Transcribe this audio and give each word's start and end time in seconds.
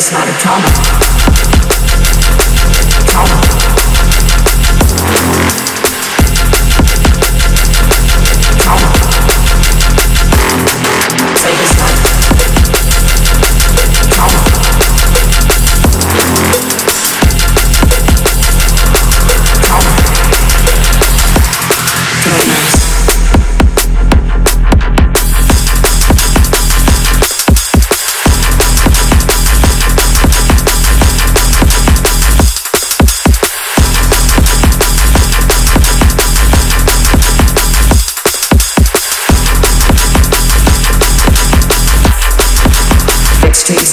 trauma. 0.00 0.66
Trauma. 3.06 3.40
Trauma. 8.58 8.88
Save 11.36 11.60
his 11.60 11.74
life. 11.78 12.00
Trauma. 14.10 14.40
Trauma. 22.22 22.53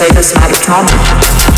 Psychosomatic 0.02 0.58
trauma. 0.58 0.88
Trauma. 0.88 1.51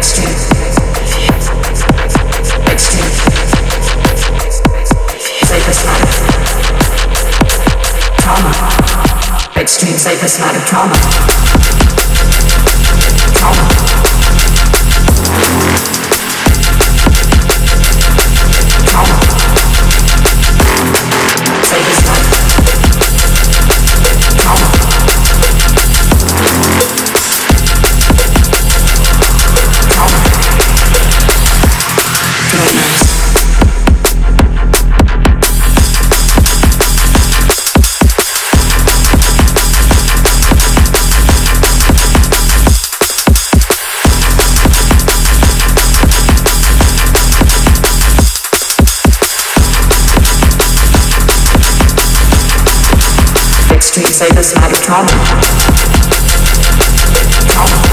Extreme. 0.00 0.50
Safest 9.98 10.38
trauma. 10.38 10.58
Trauma. 10.64 10.94
Trauma. 13.34 13.79
Extreme 54.00 54.30
psychosomatic 54.30 54.80
trauma. 54.80 55.08
Trauma. 57.48 57.68
Trauma. 57.68 57.89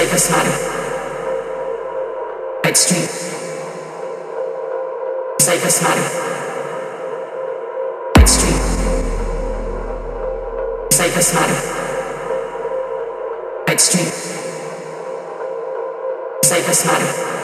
Safest 0.00 0.30
matter. 0.30 0.56
Extreme. 2.64 3.08
Safest 5.38 5.82
matter. 5.82 6.06
Extreme. 8.18 8.62
Safest 10.90 11.34
matter. 11.34 11.58
Extreme. 13.68 14.12
Safest 16.44 16.86
matter. 16.86 17.39